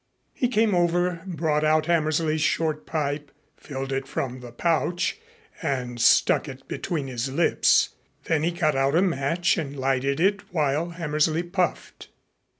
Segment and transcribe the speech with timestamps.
[0.33, 5.19] He came over, brought out Hammersley's short pipe, filled it from the pouch
[5.61, 7.89] and stuck it between his lips.
[8.23, 12.07] Then he got out a match and lighted it while Hammersley puffed.